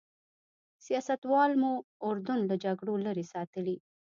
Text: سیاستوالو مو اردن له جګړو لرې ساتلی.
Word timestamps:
سیاستوالو 0.85 1.55
مو 1.61 1.73
اردن 2.07 2.39
له 2.49 2.55
جګړو 2.63 2.93
لرې 3.05 3.25
ساتلی. 3.33 3.77